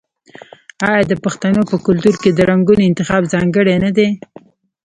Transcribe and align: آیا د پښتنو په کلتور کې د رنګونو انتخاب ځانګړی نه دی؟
آیا 0.89 1.03
د 1.07 1.13
پښتنو 1.23 1.61
په 1.71 1.75
کلتور 1.85 2.15
کې 2.23 2.29
د 2.33 2.39
رنګونو 2.49 2.81
انتخاب 2.89 3.23
ځانګړی 3.33 3.75
نه 3.85 3.91
دی؟ 3.97 4.09